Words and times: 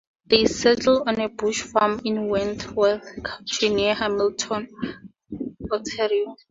They 0.25 0.45
settled 0.47 1.07
on 1.07 1.19
a 1.21 1.29
bush 1.29 1.61
farm 1.61 2.01
in 2.03 2.27
Wentworth 2.27 3.19
County 3.23 3.69
near 3.69 3.93
Hamilton, 3.93 4.67
Ontario. 5.71 6.35